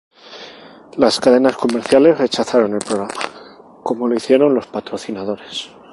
[0.97, 3.13] Las cadenas comerciales rechazaron el programa,
[3.83, 5.69] como lo hicieron los patrocinadores.